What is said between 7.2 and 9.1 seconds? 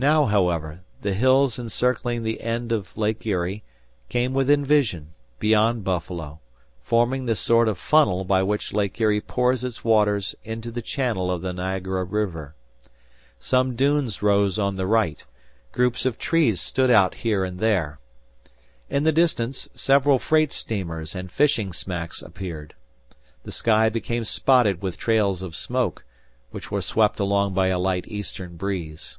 the sort of funnel by which Lake